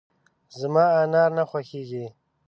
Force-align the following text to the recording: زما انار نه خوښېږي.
زما 0.59 0.85
انار 1.01 1.29
نه 1.37 1.43
خوښېږي. 1.49 2.05